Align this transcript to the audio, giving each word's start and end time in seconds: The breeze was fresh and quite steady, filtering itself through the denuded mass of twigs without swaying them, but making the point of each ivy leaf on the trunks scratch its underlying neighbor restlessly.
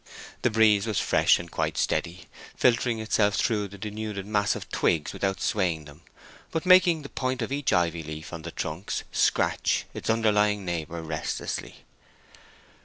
The 0.41 0.49
breeze 0.49 0.87
was 0.87 0.99
fresh 0.99 1.37
and 1.37 1.51
quite 1.51 1.77
steady, 1.77 2.25
filtering 2.57 2.97
itself 2.97 3.35
through 3.35 3.67
the 3.67 3.77
denuded 3.77 4.25
mass 4.25 4.55
of 4.55 4.67
twigs 4.71 5.13
without 5.13 5.39
swaying 5.39 5.85
them, 5.85 6.01
but 6.49 6.65
making 6.65 7.03
the 7.03 7.09
point 7.09 7.43
of 7.43 7.51
each 7.51 7.71
ivy 7.71 8.01
leaf 8.01 8.33
on 8.33 8.41
the 8.41 8.49
trunks 8.49 9.03
scratch 9.11 9.85
its 9.93 10.09
underlying 10.09 10.65
neighbor 10.65 11.03
restlessly. 11.03 11.85